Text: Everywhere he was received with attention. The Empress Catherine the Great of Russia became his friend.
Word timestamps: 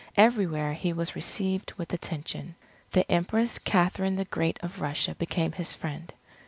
Everywhere 0.17 0.73
he 0.73 0.93
was 0.93 1.15
received 1.15 1.73
with 1.73 1.93
attention. 1.93 2.55
The 2.89 3.05
Empress 3.11 3.59
Catherine 3.59 4.15
the 4.15 4.25
Great 4.25 4.57
of 4.63 4.81
Russia 4.81 5.13
became 5.13 5.51
his 5.51 5.75
friend. 5.75 6.11